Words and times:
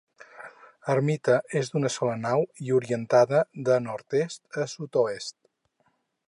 Ermita 0.93 1.35
és 1.59 1.69
d'una 1.73 1.91
sola 1.95 2.15
nau 2.21 2.45
i 2.69 2.73
orientada 2.79 3.43
de 3.69 3.77
nord-est 3.89 4.63
a 4.65 4.67
sud-oest. 4.73 5.39